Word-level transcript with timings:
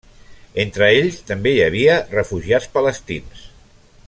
Entre 0.63 0.87
ells 1.01 1.19
també 1.27 1.53
hi 1.57 1.61
havia 1.67 1.99
refugiats 2.17 2.73
palestins. 2.79 3.49